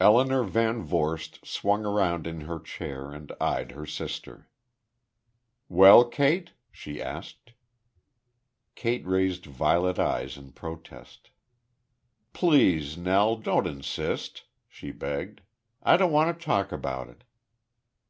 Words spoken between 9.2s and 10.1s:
violet